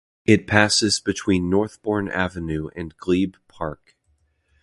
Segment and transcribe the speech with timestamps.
[0.25, 3.97] It passes between Northbourne Avenue and Glebe Park.